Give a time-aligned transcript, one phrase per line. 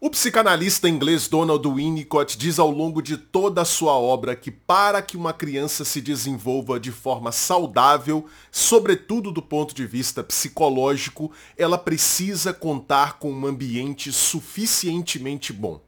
[0.00, 5.02] O psicanalista inglês Donald Winnicott diz ao longo de toda a sua obra que para
[5.02, 11.76] que uma criança se desenvolva de forma saudável, sobretudo do ponto de vista psicológico, ela
[11.76, 15.80] precisa contar com um ambiente suficientemente bom.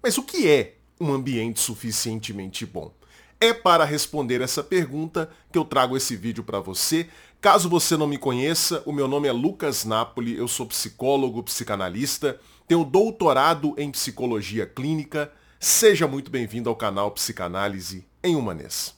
[0.00, 2.94] Mas o que é um ambiente suficientemente bom?
[3.40, 7.08] É para responder essa pergunta que eu trago esse vídeo para você.
[7.42, 12.38] Caso você não me conheça, o meu nome é Lucas Napoli, eu sou psicólogo, psicanalista
[12.68, 15.28] tenho doutorado em psicologia clínica.
[15.58, 18.94] Seja muito bem-vindo ao canal Psicanálise em Humanês.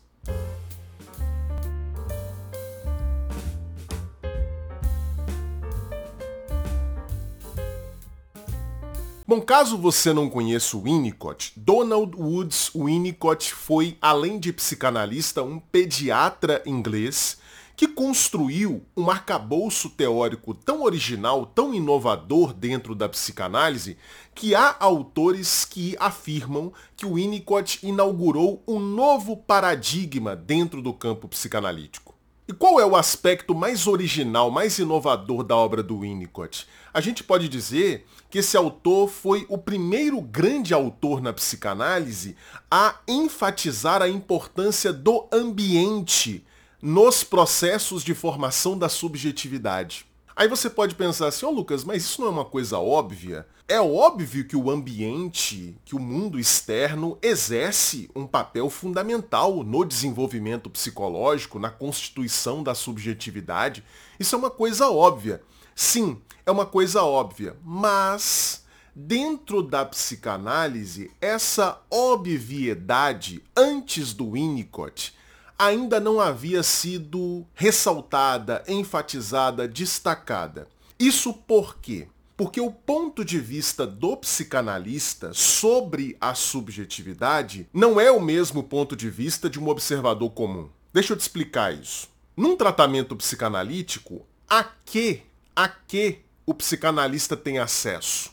[9.27, 15.59] Bom, caso você não conheça o Winnicott, Donald Woods Winnicott foi, além de psicanalista, um
[15.59, 17.43] pediatra inglês
[17.77, 23.97] que construiu um arcabouço teórico tão original, tão inovador dentro da psicanálise,
[24.35, 31.29] que há autores que afirmam que o Winnicott inaugurou um novo paradigma dentro do campo
[31.29, 32.15] psicanalítico.
[32.47, 36.67] E qual é o aspecto mais original, mais inovador da obra do Winnicott?
[36.93, 42.37] A gente pode dizer que esse autor foi o primeiro grande autor na psicanálise
[42.71, 46.45] a enfatizar a importância do ambiente
[46.85, 50.05] nos processos de formação da subjetividade.
[50.37, 53.47] Aí você pode pensar assim, ô oh, Lucas, mas isso não é uma coisa óbvia?
[53.67, 60.69] É óbvio que o ambiente, que o mundo externo exerce um papel fundamental no desenvolvimento
[60.69, 63.83] psicológico, na constituição da subjetividade.
[64.21, 65.41] Isso é uma coisa óbvia.
[65.75, 68.63] Sim, é uma coisa óbvia, mas
[68.95, 75.15] dentro da psicanálise, essa obviedade antes do Winnicott
[75.59, 80.69] ainda não havia sido ressaltada, enfatizada, destacada.
[80.99, 82.09] Isso por quê?
[82.37, 88.97] Porque o ponto de vista do psicanalista sobre a subjetividade não é o mesmo ponto
[88.97, 90.69] de vista de um observador comum.
[90.93, 92.09] Deixa eu te explicar isso.
[92.37, 95.23] Num tratamento psicanalítico, a que,
[95.55, 98.33] a que o psicanalista tem acesso?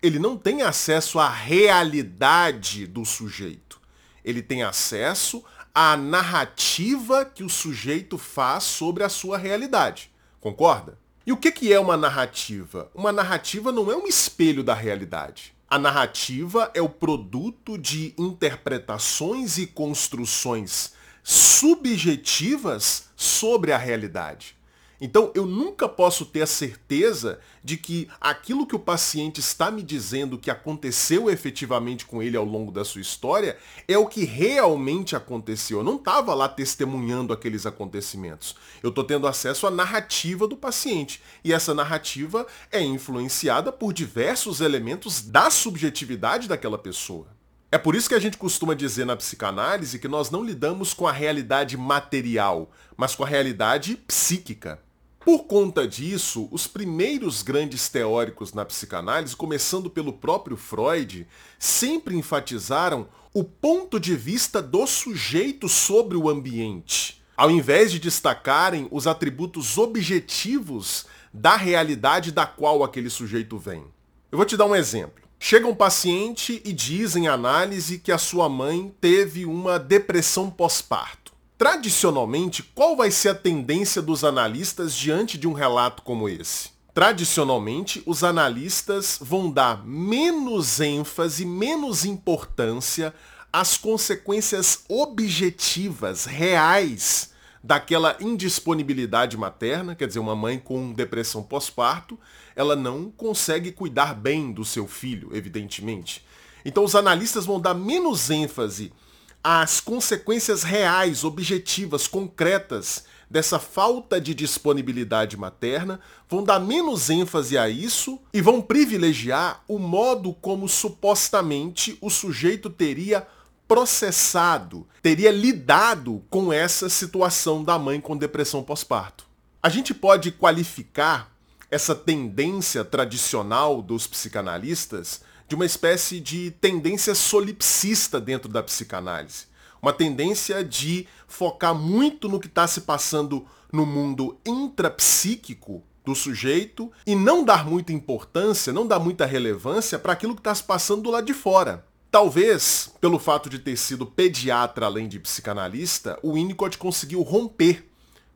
[0.00, 3.80] Ele não tem acesso à realidade do sujeito.
[4.24, 10.10] Ele tem acesso a narrativa que o sujeito faz sobre a sua realidade.
[10.40, 10.98] Concorda?
[11.26, 12.90] E o que é uma narrativa?
[12.94, 15.54] Uma narrativa não é um espelho da realidade.
[15.70, 24.56] A narrativa é o produto de interpretações e construções subjetivas sobre a realidade.
[25.04, 29.82] Então, eu nunca posso ter a certeza de que aquilo que o paciente está me
[29.82, 33.58] dizendo que aconteceu efetivamente com ele ao longo da sua história
[33.88, 35.78] é o que realmente aconteceu.
[35.78, 38.54] Eu não estava lá testemunhando aqueles acontecimentos.
[38.80, 41.20] Eu estou tendo acesso à narrativa do paciente.
[41.42, 47.26] E essa narrativa é influenciada por diversos elementos da subjetividade daquela pessoa.
[47.72, 51.08] É por isso que a gente costuma dizer na psicanálise que nós não lidamos com
[51.08, 54.78] a realidade material, mas com a realidade psíquica.
[55.24, 61.28] Por conta disso, os primeiros grandes teóricos na psicanálise, começando pelo próprio Freud,
[61.60, 68.88] sempre enfatizaram o ponto de vista do sujeito sobre o ambiente, ao invés de destacarem
[68.90, 73.84] os atributos objetivos da realidade da qual aquele sujeito vem.
[74.30, 75.22] Eu vou te dar um exemplo.
[75.38, 81.21] Chega um paciente e diz em análise que a sua mãe teve uma depressão pós-parto.
[81.62, 86.70] Tradicionalmente, qual vai ser a tendência dos analistas diante de um relato como esse?
[86.92, 93.14] Tradicionalmente, os analistas vão dar menos ênfase, menos importância
[93.52, 97.30] às consequências objetivas, reais,
[97.62, 102.18] daquela indisponibilidade materna, quer dizer, uma mãe com depressão pós-parto,
[102.56, 106.26] ela não consegue cuidar bem do seu filho, evidentemente.
[106.64, 108.92] Então os analistas vão dar menos ênfase
[109.42, 115.98] as consequências reais, objetivas, concretas dessa falta de disponibilidade materna,
[116.28, 122.68] vão dar menos ênfase a isso e vão privilegiar o modo como supostamente o sujeito
[122.68, 123.26] teria
[123.66, 129.26] processado, teria lidado com essa situação da mãe com depressão pós-parto.
[129.62, 131.32] A gente pode qualificar
[131.70, 135.22] essa tendência tradicional dos psicanalistas
[135.52, 139.44] de uma espécie de tendência solipsista dentro da psicanálise.
[139.82, 146.90] Uma tendência de focar muito no que está se passando no mundo intrapsíquico do sujeito
[147.06, 151.02] e não dar muita importância, não dar muita relevância para aquilo que está se passando
[151.02, 151.84] do lado de fora.
[152.10, 157.86] Talvez, pelo fato de ter sido pediatra além de psicanalista, o Winnicott conseguiu romper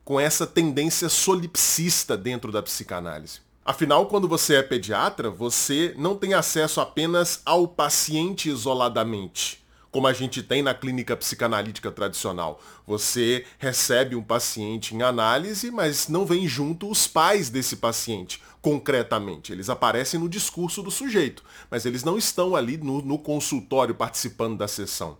[0.05, 3.46] com essa tendência solipsista dentro da psicanálise.
[3.67, 9.61] Afinal, quando você é pediatra, você não tem acesso apenas ao paciente isoladamente,
[9.91, 12.61] como a gente tem na clínica psicanalítica tradicional.
[12.87, 19.51] Você recebe um paciente em análise, mas não vem junto os pais desse paciente, concretamente.
[19.51, 24.57] Eles aparecem no discurso do sujeito, mas eles não estão ali no, no consultório participando
[24.57, 25.17] da sessão.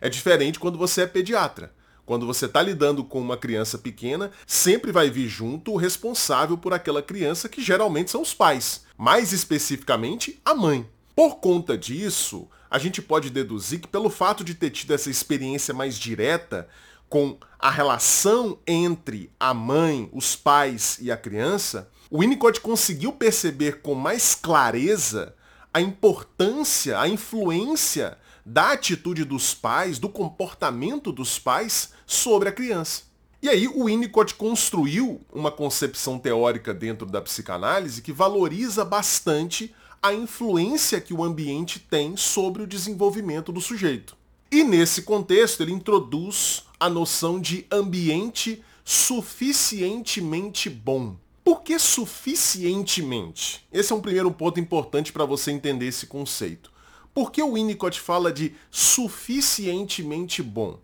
[0.00, 1.74] É diferente quando você é pediatra.
[2.08, 6.72] Quando você está lidando com uma criança pequena, sempre vai vir junto o responsável por
[6.72, 10.88] aquela criança, que geralmente são os pais, mais especificamente a mãe.
[11.14, 15.74] Por conta disso, a gente pode deduzir que pelo fato de ter tido essa experiência
[15.74, 16.66] mais direta
[17.10, 23.82] com a relação entre a mãe, os pais e a criança, o Winnicott conseguiu perceber
[23.82, 25.34] com mais clareza
[25.74, 28.16] a importância, a influência
[28.48, 33.02] da atitude dos pais, do comportamento dos pais sobre a criança.
[33.42, 40.14] E aí o Winnicott construiu uma concepção teórica dentro da psicanálise que valoriza bastante a
[40.14, 44.16] influência que o ambiente tem sobre o desenvolvimento do sujeito.
[44.50, 51.16] E nesse contexto ele introduz a noção de ambiente suficientemente bom.
[51.44, 53.66] Por que suficientemente?
[53.70, 56.77] Esse é um primeiro ponto importante para você entender esse conceito.
[57.18, 60.78] Por que o Winnicott fala de suficientemente bom?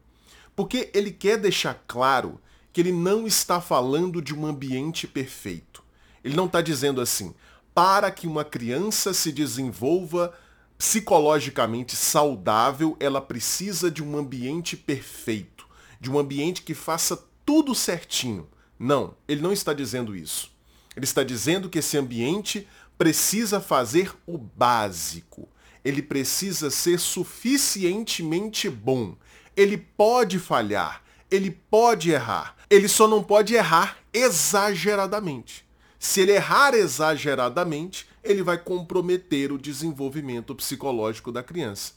[0.57, 2.41] Porque ele quer deixar claro
[2.73, 5.81] que ele não está falando de um ambiente perfeito.
[6.25, 7.33] Ele não está dizendo assim,
[7.73, 10.35] para que uma criança se desenvolva
[10.77, 15.65] psicologicamente saudável, ela precisa de um ambiente perfeito,
[16.01, 17.17] de um ambiente que faça
[17.47, 18.49] tudo certinho.
[18.77, 20.51] Não, ele não está dizendo isso.
[20.97, 22.67] Ele está dizendo que esse ambiente
[22.99, 25.49] precisa fazer o básico.
[25.85, 29.17] Ele precisa ser suficientemente bom.
[29.57, 32.57] Ele pode falhar, ele pode errar.
[32.71, 35.65] Ele só não pode errar exageradamente.
[35.99, 41.93] Se ele errar exageradamente, ele vai comprometer o desenvolvimento psicológico da criança.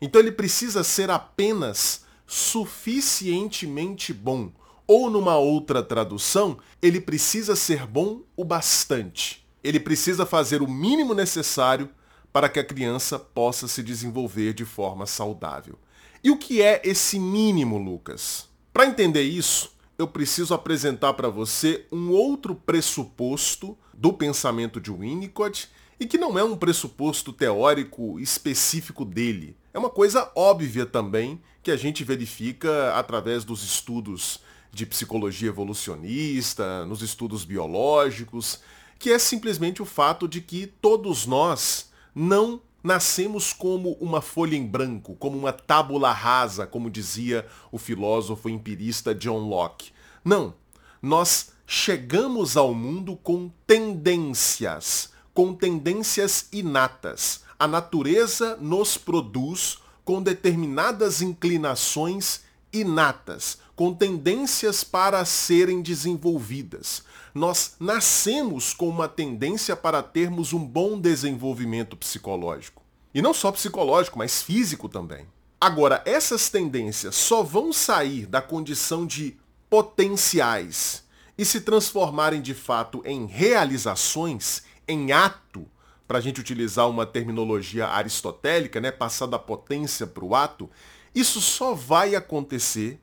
[0.00, 4.52] Então ele precisa ser apenas suficientemente bom.
[4.86, 9.46] Ou numa outra tradução, ele precisa ser bom o bastante.
[9.62, 11.90] Ele precisa fazer o mínimo necessário
[12.32, 15.78] para que a criança possa se desenvolver de forma saudável.
[16.22, 18.48] E o que é esse mínimo, Lucas?
[18.72, 25.68] Para entender isso, eu preciso apresentar para você um outro pressuposto do pensamento de Winnicott
[25.98, 29.56] e que não é um pressuposto teórico específico dele.
[29.74, 34.40] É uma coisa óbvia também que a gente verifica através dos estudos
[34.72, 38.60] de psicologia evolucionista, nos estudos biológicos,
[38.98, 41.87] que é simplesmente o fato de que todos nós
[42.18, 48.48] não nascemos como uma folha em branco, como uma tábula rasa, como dizia o filósofo
[48.48, 49.92] empirista John Locke.
[50.24, 50.52] Não,
[51.00, 57.44] nós chegamos ao mundo com tendências, com tendências inatas.
[57.56, 62.40] A natureza nos produz com determinadas inclinações
[62.72, 70.98] inatas, com tendências para serem desenvolvidas nós nascemos com uma tendência para termos um bom
[70.98, 72.82] desenvolvimento psicológico.
[73.14, 75.26] E não só psicológico, mas físico também.
[75.60, 79.36] Agora, essas tendências só vão sair da condição de
[79.68, 81.04] potenciais
[81.36, 85.66] e se transformarem de fato em realizações, em ato,
[86.06, 90.70] para a gente utilizar uma terminologia aristotélica, né, passar da potência para o ato,
[91.14, 93.00] isso só vai acontecer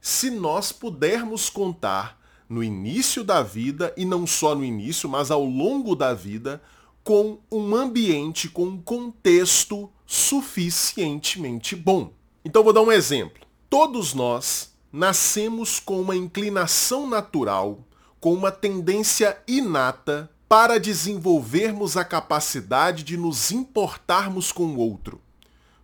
[0.00, 2.18] se nós pudermos contar
[2.48, 6.62] no início da vida, e não só no início, mas ao longo da vida,
[7.02, 12.12] com um ambiente, com um contexto suficientemente bom.
[12.44, 13.46] Então vou dar um exemplo.
[13.68, 17.84] Todos nós nascemos com uma inclinação natural,
[18.20, 25.20] com uma tendência inata para desenvolvermos a capacidade de nos importarmos com o outro.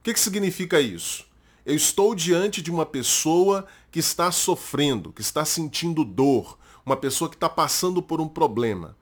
[0.01, 1.27] O que, que significa isso?
[1.65, 7.29] Eu estou diante de uma pessoa que está sofrendo, que está sentindo dor, uma pessoa
[7.29, 8.97] que está passando por um problema.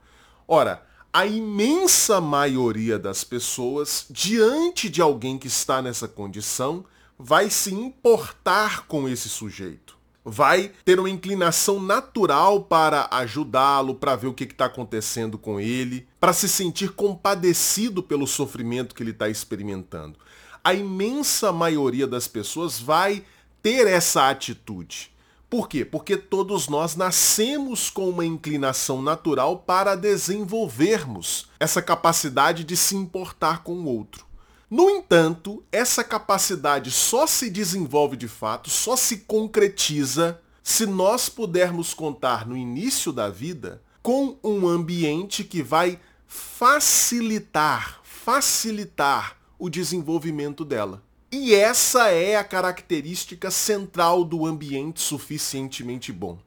[0.45, 6.85] Ora, a imensa maioria das pessoas, diante de alguém que está nessa condição,
[7.17, 9.97] vai se importar com esse sujeito.
[10.23, 16.07] Vai ter uma inclinação natural para ajudá-lo, para ver o que está acontecendo com ele,
[16.19, 20.19] para se sentir compadecido pelo sofrimento que ele está experimentando
[20.63, 23.23] a imensa maioria das pessoas vai
[23.61, 25.11] ter essa atitude.
[25.49, 25.83] Por quê?
[25.83, 33.61] Porque todos nós nascemos com uma inclinação natural para desenvolvermos essa capacidade de se importar
[33.63, 34.25] com o outro.
[34.69, 41.93] No entanto, essa capacidade só se desenvolve de fato, só se concretiza se nós pudermos
[41.93, 51.03] contar no início da vida com um ambiente que vai facilitar, facilitar o desenvolvimento dela.
[51.31, 56.37] E essa é a característica central do ambiente suficientemente bom.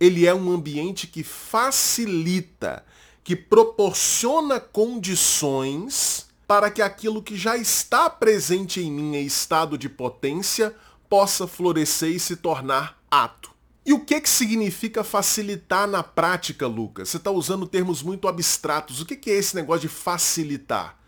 [0.00, 2.82] Ele é um ambiente que facilita,
[3.22, 9.88] que proporciona condições para que aquilo que já está presente em mim em estado de
[9.88, 10.74] potência
[11.10, 13.50] possa florescer e se tornar ato.
[13.84, 17.10] E o que, que significa facilitar na prática, Lucas?
[17.10, 19.00] Você está usando termos muito abstratos.
[19.00, 20.98] O que, que é esse negócio de facilitar?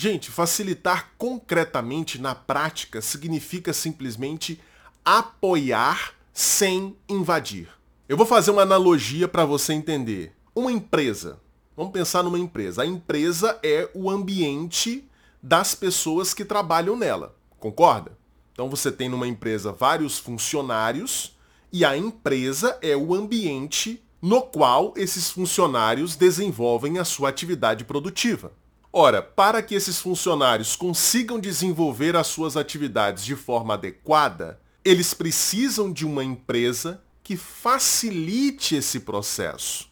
[0.00, 4.60] Gente, facilitar concretamente na prática significa simplesmente
[5.04, 7.68] apoiar sem invadir.
[8.08, 10.32] Eu vou fazer uma analogia para você entender.
[10.54, 11.40] Uma empresa.
[11.76, 12.82] Vamos pensar numa empresa.
[12.82, 15.04] A empresa é o ambiente
[15.42, 17.34] das pessoas que trabalham nela.
[17.58, 18.16] Concorda?
[18.52, 21.36] Então você tem numa empresa vários funcionários
[21.72, 28.52] e a empresa é o ambiente no qual esses funcionários desenvolvem a sua atividade produtiva.
[28.92, 35.92] Ora, para que esses funcionários consigam desenvolver as suas atividades de forma adequada, eles precisam
[35.92, 39.88] de uma empresa que facilite esse processo.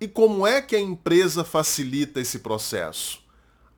[0.00, 3.20] E como é que a empresa facilita esse processo?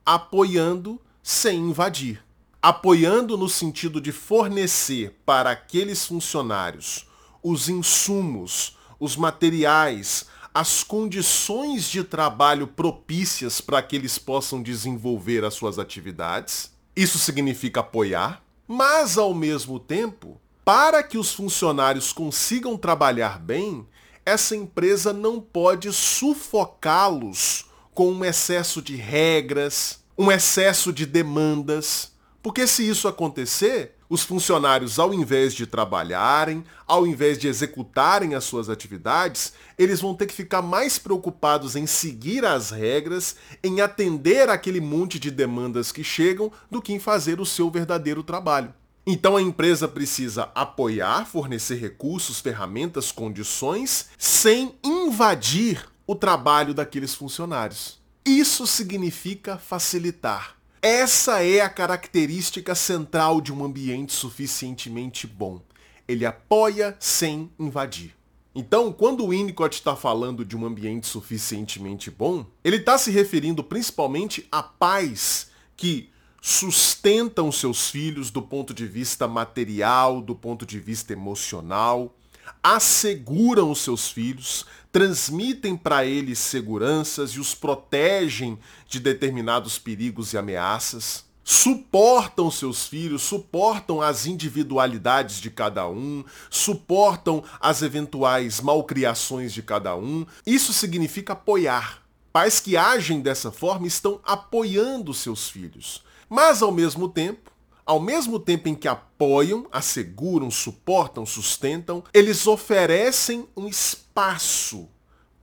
[0.05, 2.23] Apoiando sem invadir
[2.61, 7.07] apoiando no sentido de fornecer para aqueles funcionários
[7.43, 15.55] os insumos, os materiais, as condições de trabalho propícias para que eles possam desenvolver as
[15.55, 16.73] suas atividades.
[16.97, 23.87] Isso significa apoiar, mas ao mesmo tempo, para que os funcionários consigam trabalhar bem,
[24.25, 32.13] essa empresa não pode sufocá-los com um excesso de regras, um excesso de demandas,
[32.43, 38.45] porque se isso acontecer, os funcionários, ao invés de trabalharem, ao invés de executarem as
[38.45, 44.49] suas atividades, eles vão ter que ficar mais preocupados em seguir as regras, em atender
[44.49, 48.73] aquele monte de demandas que chegam, do que em fazer o seu verdadeiro trabalho.
[49.07, 57.99] Então a empresa precisa apoiar, fornecer recursos, ferramentas, condições, sem invadir o trabalho daqueles funcionários.
[58.25, 60.58] Isso significa facilitar.
[60.81, 65.61] Essa é a característica central de um ambiente suficientemente bom.
[66.07, 68.15] Ele apoia sem invadir.
[68.55, 73.63] Então, quando o Winnicott está falando de um ambiente suficientemente bom, ele está se referindo
[73.63, 80.79] principalmente a pais que sustentam seus filhos do ponto de vista material, do ponto de
[80.79, 82.15] vista emocional,
[82.63, 90.39] asseguram os seus filhos, transmitem para eles seguranças e os protegem de determinados perigos e
[90.39, 99.63] ameaças, suportam seus filhos, suportam as individualidades de cada um, suportam as eventuais malcriações de
[99.63, 100.27] cada um.
[100.47, 102.03] Isso significa apoiar.
[102.31, 106.03] Pais que agem dessa forma estão apoiando seus filhos.
[106.29, 107.51] Mas, ao mesmo tempo,
[107.89, 114.87] ao mesmo tempo em que apoiam, asseguram, suportam, sustentam, eles oferecem um espaço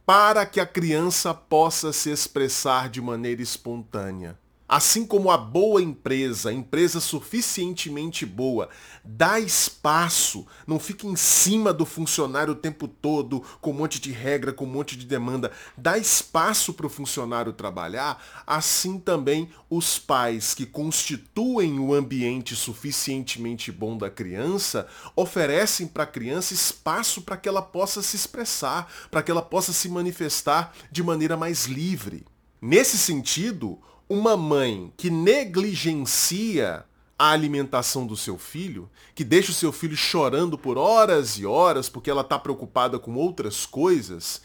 [0.06, 4.38] para que a criança possa se expressar de maneira espontânea.
[4.68, 8.68] Assim como a boa empresa, empresa suficientemente boa,
[9.04, 14.12] dá espaço, não fica em cima do funcionário o tempo todo, com um monte de
[14.12, 20.00] regra, com um monte de demanda, dá espaço para o funcionário trabalhar, assim também os
[20.00, 27.38] pais que constituem o ambiente suficientemente bom da criança oferecem para a criança espaço para
[27.38, 32.26] que ela possa se expressar, para que ela possa se manifestar de maneira mais livre.
[32.60, 36.86] Nesse sentido, uma mãe que negligencia
[37.18, 41.90] a alimentação do seu filho, que deixa o seu filho chorando por horas e horas
[41.90, 44.42] porque ela está preocupada com outras coisas,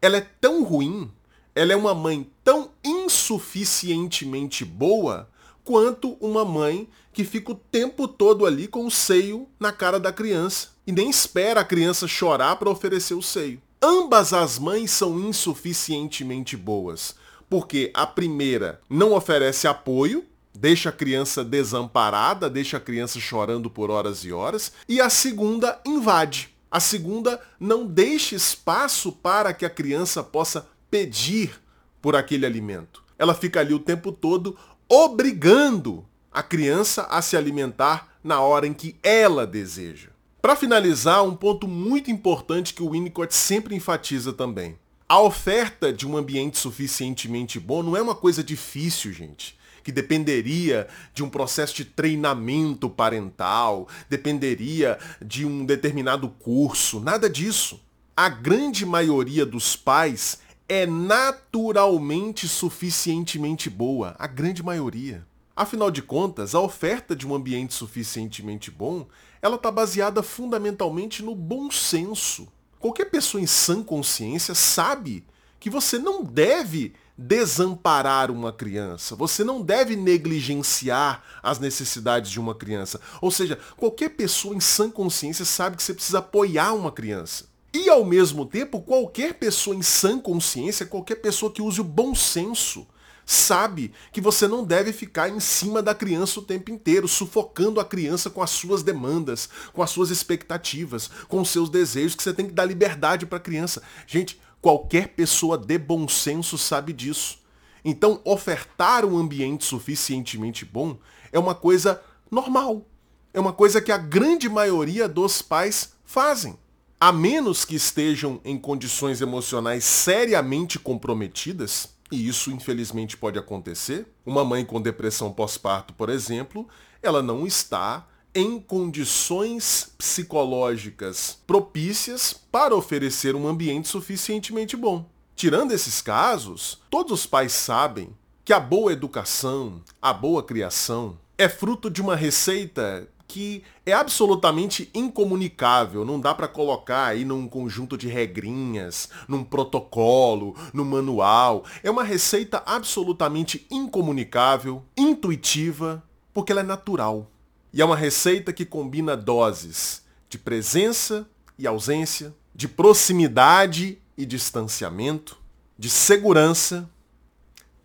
[0.00, 1.10] ela é tão ruim,
[1.54, 5.28] ela é uma mãe tão insuficientemente boa
[5.62, 10.12] quanto uma mãe que fica o tempo todo ali com o seio na cara da
[10.12, 13.62] criança e nem espera a criança chorar para oferecer o seio.
[13.80, 17.14] Ambas as mães são insuficientemente boas
[17.48, 20.24] porque a primeira não oferece apoio,
[20.54, 25.80] deixa a criança desamparada, deixa a criança chorando por horas e horas, e a segunda
[25.84, 26.54] invade.
[26.70, 31.60] A segunda não deixa espaço para que a criança possa pedir
[32.02, 33.02] por aquele alimento.
[33.18, 34.56] Ela fica ali o tempo todo
[34.88, 40.08] obrigando a criança a se alimentar na hora em que ela deseja.
[40.42, 44.76] Para finalizar, um ponto muito importante que o Winnicott sempre enfatiza também.
[45.14, 49.56] A oferta de um ambiente suficientemente bom não é uma coisa difícil, gente.
[49.84, 57.80] Que dependeria de um processo de treinamento parental, dependeria de um determinado curso, nada disso.
[58.16, 65.24] A grande maioria dos pais é naturalmente suficientemente boa, a grande maioria.
[65.54, 69.06] Afinal de contas, a oferta de um ambiente suficientemente bom,
[69.40, 72.48] ela está baseada fundamentalmente no bom senso.
[72.84, 75.24] Qualquer pessoa em sã consciência sabe
[75.58, 82.54] que você não deve desamparar uma criança, você não deve negligenciar as necessidades de uma
[82.54, 83.00] criança.
[83.22, 87.46] Ou seja, qualquer pessoa em sã consciência sabe que você precisa apoiar uma criança.
[87.72, 92.14] E ao mesmo tempo, qualquer pessoa em sã consciência, qualquer pessoa que use o bom
[92.14, 92.86] senso,
[93.26, 97.84] sabe que você não deve ficar em cima da criança o tempo inteiro, sufocando a
[97.84, 102.32] criança com as suas demandas, com as suas expectativas, com os seus desejos, que você
[102.32, 103.82] tem que dar liberdade para a criança.
[104.06, 107.38] Gente, qualquer pessoa de bom senso sabe disso.
[107.84, 110.98] Então, ofertar um ambiente suficientemente bom
[111.32, 112.86] é uma coisa normal.
[113.32, 116.56] É uma coisa que a grande maioria dos pais fazem
[117.00, 124.44] a menos que estejam em condições emocionais seriamente comprometidas, e isso infelizmente pode acontecer, uma
[124.44, 126.68] mãe com depressão pós-parto, por exemplo,
[127.02, 135.08] ela não está em condições psicológicas propícias para oferecer um ambiente suficientemente bom.
[135.36, 138.10] Tirando esses casos, todos os pais sabem
[138.44, 144.88] que a boa educação, a boa criação, é fruto de uma receita que é absolutamente
[144.94, 151.64] incomunicável, não dá para colocar aí num conjunto de regrinhas, num protocolo, num manual.
[151.82, 156.00] É uma receita absolutamente incomunicável, intuitiva,
[156.32, 157.28] porque ela é natural.
[157.72, 165.36] E é uma receita que combina doses de presença e ausência, de proximidade e distanciamento,
[165.76, 166.88] de segurança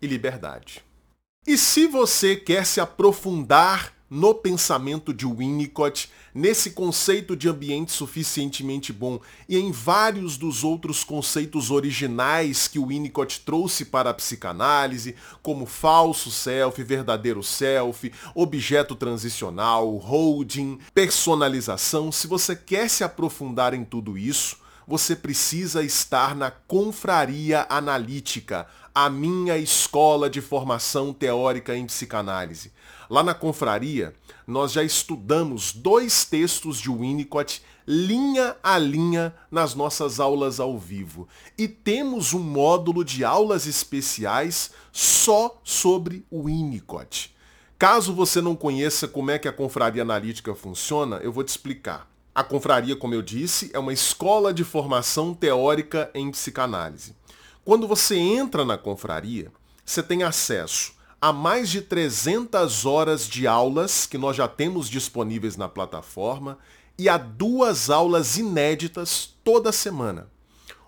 [0.00, 0.84] e liberdade.
[1.44, 8.92] E se você quer se aprofundar no pensamento de Winnicott, nesse conceito de ambiente suficientemente
[8.92, 15.64] bom e em vários dos outros conceitos originais que Winnicott trouxe para a psicanálise, como
[15.64, 24.18] falso self, verdadeiro self, objeto transicional, holding, personalização, se você quer se aprofundar em tudo
[24.18, 24.58] isso,
[24.90, 32.72] você precisa estar na confraria analítica, a minha escola de formação teórica em psicanálise.
[33.08, 34.12] Lá na confraria,
[34.44, 41.28] nós já estudamos dois textos de Winnicott linha a linha nas nossas aulas ao vivo.
[41.56, 47.32] E temos um módulo de aulas especiais só sobre o Winnicott.
[47.78, 52.09] Caso você não conheça como é que a confraria analítica funciona, eu vou te explicar.
[52.40, 57.14] A confraria, como eu disse, é uma escola de formação teórica em psicanálise.
[57.62, 59.52] Quando você entra na confraria,
[59.84, 65.58] você tem acesso há mais de 300 horas de aulas que nós já temos disponíveis
[65.58, 66.56] na plataforma
[66.96, 70.30] e há duas aulas inéditas toda semana.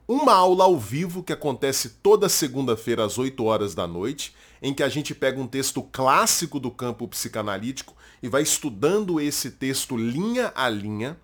[0.08, 4.82] Uma aula ao vivo que acontece toda segunda-feira às 8 horas da noite, em que
[4.82, 10.50] a gente pega um texto clássico do campo psicanalítico e vai estudando esse texto linha
[10.56, 11.18] a linha.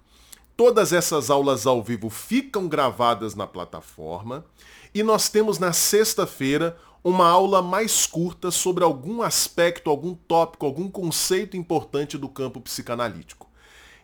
[0.59, 4.45] Todas essas aulas ao vivo ficam gravadas na plataforma
[4.93, 10.91] e nós temos na sexta-feira uma aula mais curta sobre algum aspecto, algum tópico, algum
[10.91, 13.49] conceito importante do campo psicanalítico.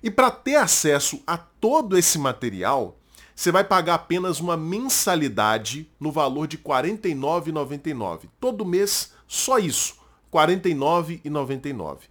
[0.01, 3.01] E para ter acesso a todo esse material,
[3.35, 8.29] você vai pagar apenas uma mensalidade no valor de R$ 49,99.
[8.39, 9.97] Todo mês, só isso,
[10.33, 12.03] R$ 49,99.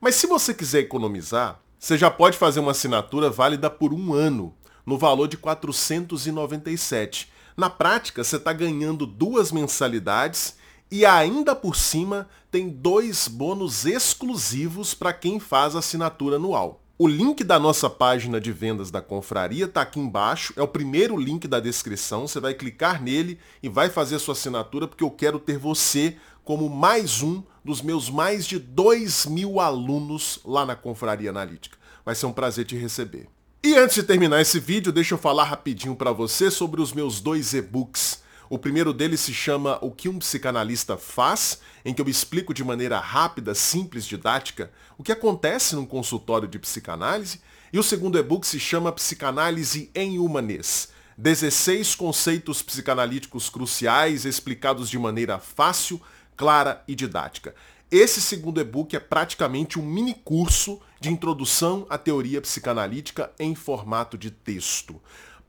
[0.00, 4.54] Mas se você quiser economizar, você já pode fazer uma assinatura válida por um ano,
[4.86, 10.56] no valor de R$ 497 na prática, você está ganhando duas mensalidades
[10.90, 16.80] e ainda por cima tem dois bônus exclusivos para quem faz assinatura anual.
[16.98, 21.18] O link da nossa página de vendas da confraria está aqui embaixo, é o primeiro
[21.18, 25.38] link da descrição, você vai clicar nele e vai fazer sua assinatura porque eu quero
[25.38, 31.30] ter você como mais um dos meus mais de 2 mil alunos lá na Confraria
[31.30, 31.78] Analítica.
[32.04, 33.28] Vai ser um prazer te receber.
[33.62, 37.20] E antes de terminar esse vídeo, deixa eu falar rapidinho para você sobre os meus
[37.20, 38.22] dois e-books.
[38.48, 42.64] O primeiro deles se chama O que um psicanalista faz, em que eu explico de
[42.64, 47.40] maneira rápida, simples, didática, o que acontece num consultório de psicanálise.
[47.72, 50.88] E o segundo e-book se chama Psicanálise em Humanês.
[51.16, 56.00] 16 conceitos psicanalíticos cruciais explicados de maneira fácil,
[56.40, 57.54] clara e didática.
[57.90, 64.16] Esse segundo e-book é praticamente um mini curso de introdução à teoria psicanalítica em formato
[64.16, 64.98] de texto.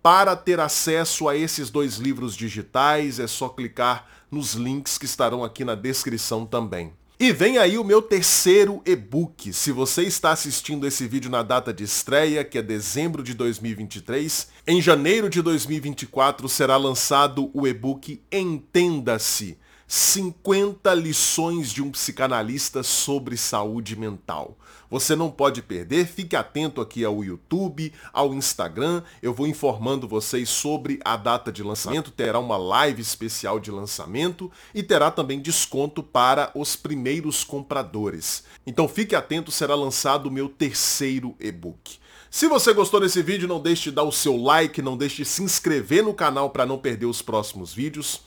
[0.04, 5.46] Para ter acesso a esses dois livros digitais, é só clicar nos links que estarão
[5.46, 6.92] aqui na descrição também.
[7.18, 9.54] E vem aí o meu terceiro e-book.
[9.54, 14.50] Se você está assistindo esse vídeo na data de estreia, que é dezembro de 2023,
[14.68, 19.58] em janeiro de 2024 será lançado o e-book Entenda-se
[19.94, 24.58] 50 lições de um psicanalista sobre saúde mental.
[24.90, 30.48] Você não pode perder, fique atento aqui ao YouTube, ao Instagram, eu vou informando vocês
[30.48, 36.02] sobre a data de lançamento, terá uma live especial de lançamento e terá também desconto
[36.02, 38.46] para os primeiros compradores.
[38.66, 42.00] Então fique atento, será lançado o meu terceiro e-book.
[42.30, 45.26] Se você gostou desse vídeo, não deixe de dar o seu like, não deixe de
[45.26, 48.22] se inscrever no canal para não perder os próximos vídeos.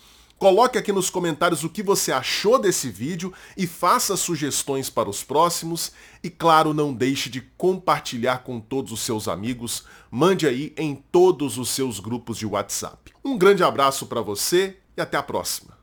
[0.45, 5.25] Coloque aqui nos comentários o que você achou desse vídeo e faça sugestões para os
[5.25, 5.91] próximos.
[6.23, 9.85] E claro, não deixe de compartilhar com todos os seus amigos.
[10.11, 13.15] Mande aí em todos os seus grupos de WhatsApp.
[13.25, 15.74] Um grande abraço para você e até a próxima.